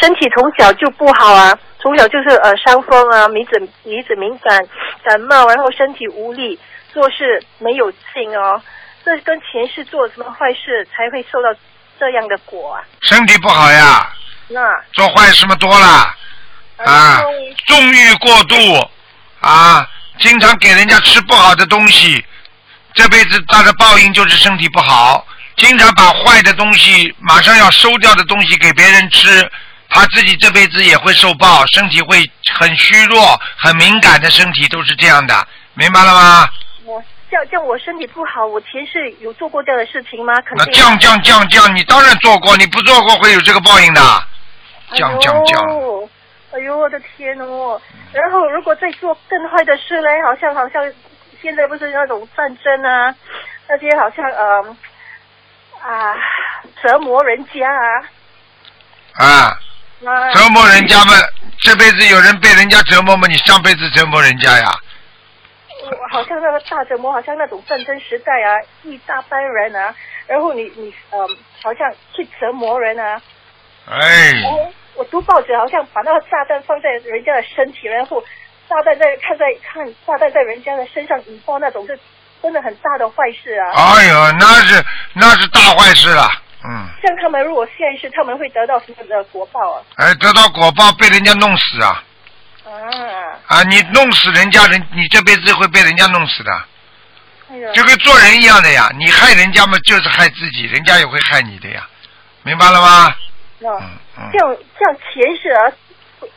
[0.00, 4.62] 身体从小就不好啊，从小就是呃伤风啊，鼻子鼻子敏感、
[5.04, 6.58] 感冒，然后身体无力，
[6.92, 8.60] 做事没有劲哦。
[9.04, 11.48] 这跟前世做什么坏事才会受到
[11.98, 12.82] 这样的果啊？
[13.02, 14.12] 身体不好呀，
[14.48, 14.60] 那
[14.92, 15.86] 做坏事嘛多了
[16.76, 17.22] 啊，
[17.66, 18.56] 纵欲过度
[19.40, 19.88] 啊，
[20.18, 22.24] 经常给人家吃不好的东西，
[22.94, 25.26] 这辈子他的报应就是身体不好。
[25.56, 29.50] 经常把坏的东西，马上要收掉的东西给别人吃，
[29.96, 32.18] 他自己这辈子也会受报，身体会
[32.54, 36.48] 很虚弱、很敏感的身体都是这样的，明白了吗？
[36.84, 40.34] 我叫叫我身体不好，我前世有做过这样的事情吗？
[40.42, 40.74] 肯那定。
[40.74, 44.00] 降降降降，你当然做过，你不做过会有这个报应的。
[44.94, 45.60] 降降降，
[46.52, 47.80] 哎呦，我的天哦！
[48.12, 50.80] 然后如果再做更坏的事嘞，好像好像
[51.42, 53.12] 现在不是那种战争啊，
[53.68, 54.76] 那些好像呃
[55.82, 56.14] 啊
[56.82, 59.65] 折磨人家啊，啊，那
[60.00, 61.12] 折磨人家嘛，
[61.58, 64.70] 这辈子有人被人家折磨嘛，你上辈子折磨人家呀？
[65.84, 69.94] 我好像那个大折磨，好像那种战争时代啊，一大班人啊，
[70.26, 71.18] 然后你你呃，
[71.62, 73.20] 好像去折磨人啊。
[73.88, 78.20] 哎，我我读报纸，好像把那个炸弹放在人家的身体，然后
[78.68, 81.98] 炸弹在看在看炸弹在人家的身上引爆那种，是
[82.42, 83.70] 真的很大的坏事啊。
[83.72, 86.28] 哎呦，那是那是大坏事了，
[86.68, 89.82] 嗯，像他们如果现世，他们会得到什么的果报啊？
[89.96, 92.02] 哎，得到果报被人家弄死啊
[92.64, 93.62] 啊，啊！
[93.62, 96.52] 你弄死人家人，你这辈子会被人家弄死的，
[97.50, 98.90] 哎呀，就跟做人一样的呀。
[98.98, 101.88] 你害人家嘛，就是害自己，人家也会害你的呀，
[102.42, 103.14] 明白了吗？
[103.60, 104.38] 那嗯嗯这。
[104.38, 105.70] 样这样前世啊，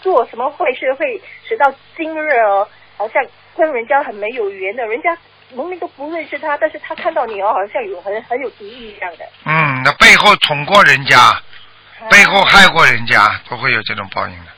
[0.00, 3.22] 做什么坏事会使到今日哦，好像
[3.56, 5.16] 跟人家很没有缘的，人家
[5.50, 9.24] 明明都不认识他，但是他看到你哦，好像有很很有敌意一样的。
[9.44, 11.32] 嗯，那背后捅过人家，
[12.10, 14.50] 背后害过人家，都会有这种报应的。